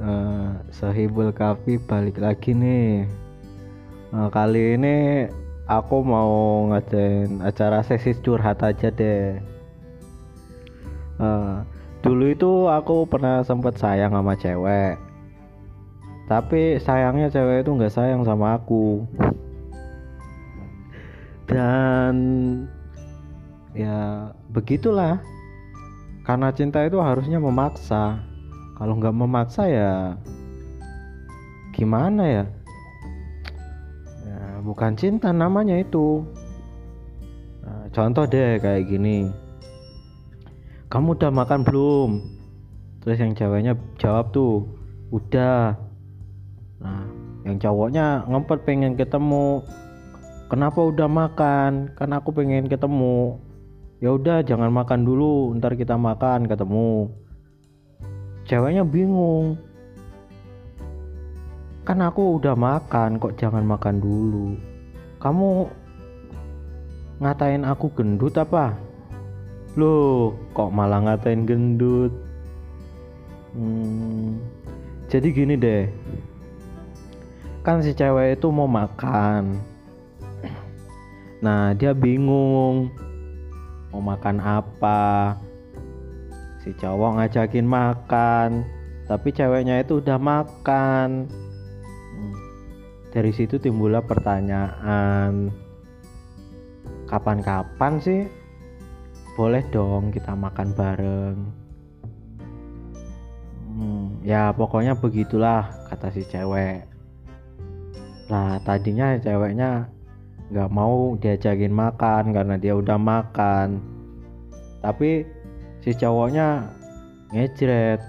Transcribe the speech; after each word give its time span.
uh, 0.00 0.48
Sahibul 0.70 1.34
Kafi 1.34 1.82
balik 1.82 2.22
lagi 2.22 2.54
nih. 2.54 3.10
Nah, 4.12 4.28
Kali 4.30 4.78
ini 4.78 5.26
aku 5.66 6.04
mau 6.04 6.66
ngadain 6.70 7.42
acara 7.42 7.82
sesi 7.82 8.14
curhat 8.22 8.62
aja 8.62 8.92
deh. 8.92 9.40
Uh, 11.18 11.66
Dulu 12.02 12.34
itu 12.34 12.66
aku 12.66 13.06
pernah 13.06 13.46
sempet 13.46 13.78
sayang 13.78 14.10
sama 14.10 14.34
cewek. 14.34 14.98
Tapi 16.26 16.82
sayangnya 16.82 17.30
cewek 17.30 17.62
itu 17.62 17.70
nggak 17.78 17.94
sayang 17.94 18.26
sama 18.26 18.58
aku. 18.58 19.06
Dan 21.46 22.14
ya 23.70 24.34
begitulah 24.50 25.22
karena 26.22 26.54
cinta 26.54 26.82
itu 26.86 27.02
harusnya 27.02 27.42
memaksa. 27.42 28.22
Kalau 28.78 28.98
nggak 28.98 29.14
memaksa 29.14 29.66
ya 29.70 30.18
gimana 31.74 32.22
ya? 32.26 32.44
Ya 34.26 34.42
bukan 34.62 34.94
cinta 34.94 35.30
namanya 35.30 35.78
itu. 35.78 36.22
Nah, 37.62 37.86
contoh 37.90 38.26
deh 38.26 38.58
kayak 38.58 38.86
gini. 38.90 39.30
Kamu 40.90 41.14
udah 41.18 41.30
makan 41.30 41.62
belum? 41.64 42.10
Terus 43.02 43.18
yang 43.18 43.34
ceweknya 43.34 43.74
jawab 43.98 44.30
tuh 44.30 44.66
udah. 45.10 45.74
Nah 46.82 47.02
yang 47.42 47.58
cowoknya 47.58 48.26
ngempet 48.30 48.62
pengen 48.62 48.94
ketemu 48.94 49.66
kenapa 50.46 50.78
udah 50.86 51.10
makan? 51.10 51.90
Kan 51.98 52.14
aku 52.14 52.30
pengen 52.30 52.70
ketemu 52.70 53.42
ya 54.02 54.10
udah 54.18 54.42
jangan 54.42 54.74
makan 54.74 55.06
dulu 55.06 55.54
ntar 55.62 55.78
kita 55.78 55.94
makan 55.94 56.50
ketemu. 56.50 57.06
Ceweknya 58.42 58.82
bingung. 58.82 59.54
Kan 61.86 62.02
aku 62.02 62.42
udah 62.42 62.58
makan 62.58 63.22
kok 63.22 63.38
jangan 63.38 63.62
makan 63.62 64.02
dulu? 64.02 64.58
Kamu 65.22 65.70
ngatain 67.22 67.62
aku 67.62 67.94
gendut 67.94 68.34
apa? 68.34 68.74
Loh 69.78 70.34
kok 70.50 70.74
malah 70.74 71.06
ngatain 71.06 71.46
gendut? 71.46 72.10
Hmm, 73.54 74.42
jadi 75.06 75.30
gini 75.30 75.54
deh. 75.54 75.86
Kan 77.62 77.86
si 77.86 77.94
cewek 77.94 78.34
itu 78.34 78.50
mau 78.50 78.66
makan. 78.66 79.62
Nah 81.42 81.74
dia 81.74 81.90
bingung 81.90 82.90
mau 83.92 84.00
makan 84.00 84.40
apa? 84.40 85.36
Si 86.64 86.72
cowok 86.72 87.20
ngajakin 87.20 87.68
makan 87.68 88.64
tapi 89.06 89.28
ceweknya 89.28 89.84
itu 89.84 90.00
udah 90.00 90.16
makan. 90.16 91.28
Dari 93.12 93.28
situ 93.28 93.60
timbullah 93.60 94.00
pertanyaan 94.00 95.52
kapan-kapan 97.04 98.00
sih 98.00 98.24
boleh 99.36 99.60
dong 99.68 100.08
kita 100.08 100.32
makan 100.32 100.68
bareng? 100.72 101.38
Hmm, 103.72 104.16
ya 104.24 104.48
pokoknya 104.56 104.96
begitulah 104.96 105.68
kata 105.92 106.08
si 106.08 106.24
cewek. 106.24 106.88
Lah 108.32 108.56
tadinya 108.64 109.12
ceweknya 109.20 109.92
nggak 110.52 110.68
mau 110.68 111.16
diajakin 111.16 111.72
makan 111.72 112.36
karena 112.36 112.60
dia 112.60 112.76
udah 112.76 113.00
makan. 113.00 113.80
Tapi 114.84 115.24
si 115.80 115.96
cowoknya 115.96 116.68
ngejret. 117.32 118.04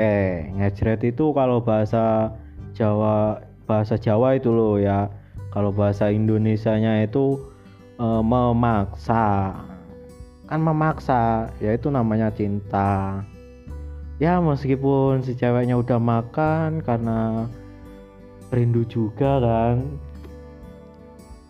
Eh 0.00 0.48
ngejret 0.56 1.04
itu 1.04 1.30
kalau 1.36 1.60
bahasa 1.60 2.32
Jawa 2.72 3.44
bahasa 3.68 4.00
Jawa 4.00 4.40
itu 4.40 4.48
loh 4.48 4.80
ya. 4.80 5.12
Kalau 5.52 5.68
bahasa 5.68 6.08
Indonesianya 6.08 7.04
itu 7.04 7.36
e, 8.00 8.06
memaksa. 8.24 9.52
Kan 10.48 10.60
memaksa 10.64 11.52
ya 11.60 11.76
itu 11.76 11.92
namanya 11.92 12.32
cinta. 12.32 13.20
Ya 14.16 14.40
meskipun 14.40 15.20
si 15.22 15.36
ceweknya 15.36 15.76
udah 15.76 16.00
makan 16.00 16.80
karena 16.80 17.46
rindu 18.48 18.82
juga 18.88 19.38
kan 19.44 19.84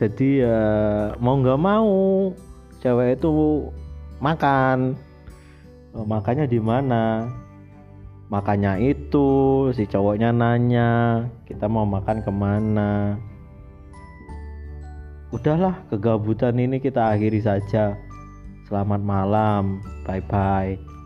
jadi 0.00 0.48
ya 0.48 0.60
mau 1.20 1.36
nggak 1.36 1.60
mau 1.60 1.92
cewek 2.80 3.20
itu 3.20 3.28
makan. 4.16 4.96
Oh, 5.92 6.08
makannya 6.08 6.48
di 6.48 6.56
mana? 6.56 7.28
Makannya 8.32 8.80
itu 8.80 9.28
si 9.76 9.84
cowoknya 9.84 10.32
nanya 10.32 11.28
kita 11.44 11.68
mau 11.68 11.84
makan 11.84 12.24
ke 12.24 12.32
mana? 12.32 13.20
Udahlah 15.36 15.84
kegabutan 15.92 16.56
ini 16.56 16.80
kita 16.80 17.12
akhiri 17.12 17.44
saja. 17.44 17.92
Selamat 18.64 19.02
malam 19.04 19.84
bye 20.06 20.22
bye 20.30 20.99